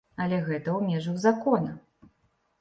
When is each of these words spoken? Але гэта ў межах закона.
Але 0.23 0.37
гэта 0.47 0.69
ў 0.77 0.87
межах 0.93 1.19
закона. 1.25 1.77